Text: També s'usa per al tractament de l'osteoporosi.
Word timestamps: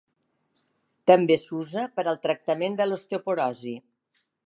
També 1.11 1.37
s'usa 1.43 1.85
per 1.99 2.07
al 2.09 2.19
tractament 2.27 2.81
de 2.83 2.91
l'osteoporosi. 2.91 3.77